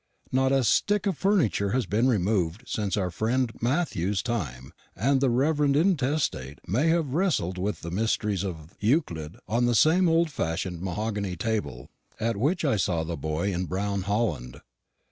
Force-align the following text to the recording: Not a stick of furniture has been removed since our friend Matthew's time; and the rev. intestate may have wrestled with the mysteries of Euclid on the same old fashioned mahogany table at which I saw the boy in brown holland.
Not 0.31 0.51
a 0.51 0.63
stick 0.63 1.05
of 1.05 1.15
furniture 1.15 1.73
has 1.73 1.85
been 1.85 2.07
removed 2.07 2.63
since 2.65 2.97
our 2.97 3.11
friend 3.11 3.51
Matthew's 3.61 4.23
time; 4.23 4.73
and 4.95 5.21
the 5.21 5.29
rev. 5.29 5.59
intestate 5.75 6.57
may 6.67 6.87
have 6.87 7.13
wrestled 7.13 7.59
with 7.59 7.81
the 7.81 7.91
mysteries 7.91 8.43
of 8.43 8.73
Euclid 8.79 9.37
on 9.47 9.67
the 9.67 9.75
same 9.75 10.09
old 10.09 10.31
fashioned 10.31 10.81
mahogany 10.81 11.35
table 11.35 11.91
at 12.19 12.35
which 12.35 12.65
I 12.65 12.77
saw 12.77 13.03
the 13.03 13.15
boy 13.15 13.53
in 13.53 13.67
brown 13.67 14.01
holland. 14.01 14.61